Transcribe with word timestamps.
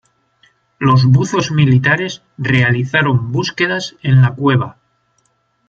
Los 0.79 1.05
buzos 1.05 1.51
militares 1.51 2.23
realizaron 2.39 3.31
búsquedas 3.31 3.97
en 4.01 4.23
la 4.23 4.33
cueva. 4.33 4.77